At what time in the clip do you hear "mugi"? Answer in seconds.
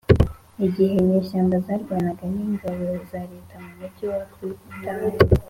3.79-4.03